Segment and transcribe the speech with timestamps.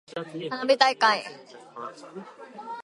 [0.49, 1.23] 花火大会。